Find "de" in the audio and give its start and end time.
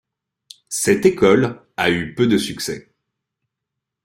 2.25-2.39